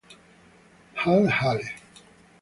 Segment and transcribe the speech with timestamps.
[0.95, 1.67] Hal Hale